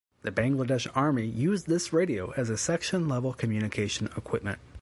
[0.23, 4.57] The Bangladesh Army use this radio as a section level communication equipment.